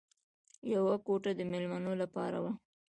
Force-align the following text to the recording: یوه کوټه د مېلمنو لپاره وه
یوه 0.73 0.95
کوټه 1.05 1.31
د 1.35 1.41
مېلمنو 1.51 1.91
لپاره 2.01 2.37
وه 2.43 2.51